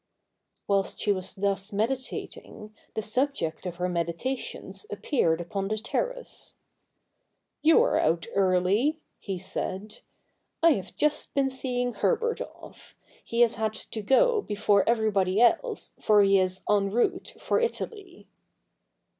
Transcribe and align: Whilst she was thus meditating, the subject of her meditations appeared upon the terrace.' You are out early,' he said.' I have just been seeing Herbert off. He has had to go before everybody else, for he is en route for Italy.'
Whilst 0.67 0.99
she 0.99 1.11
was 1.11 1.35
thus 1.35 1.71
meditating, 1.71 2.73
the 2.95 3.03
subject 3.03 3.67
of 3.67 3.75
her 3.75 3.87
meditations 3.87 4.87
appeared 4.89 5.39
upon 5.39 5.67
the 5.67 5.77
terrace.' 5.77 6.55
You 7.61 7.83
are 7.83 7.99
out 7.99 8.25
early,' 8.33 8.99
he 9.19 9.37
said.' 9.37 9.99
I 10.63 10.71
have 10.71 10.95
just 10.95 11.35
been 11.35 11.51
seeing 11.51 11.93
Herbert 11.93 12.41
off. 12.41 12.95
He 13.23 13.41
has 13.41 13.53
had 13.61 13.75
to 13.75 14.01
go 14.01 14.41
before 14.41 14.83
everybody 14.89 15.39
else, 15.39 15.91
for 15.99 16.23
he 16.23 16.39
is 16.39 16.61
en 16.67 16.89
route 16.89 17.35
for 17.39 17.59
Italy.' 17.59 18.27